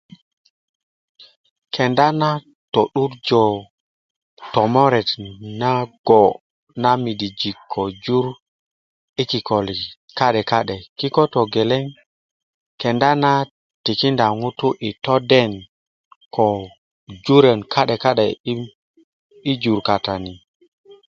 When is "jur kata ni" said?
19.61-20.33